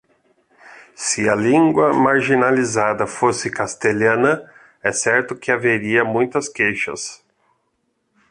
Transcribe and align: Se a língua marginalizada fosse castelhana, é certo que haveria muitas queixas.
Se 0.95 1.29
a 1.29 1.35
língua 1.35 1.93
marginalizada 1.93 3.05
fosse 3.05 3.51
castelhana, 3.51 4.51
é 4.81 4.91
certo 4.91 5.35
que 5.35 5.51
haveria 5.51 6.03
muitas 6.03 6.49
queixas. 6.49 7.23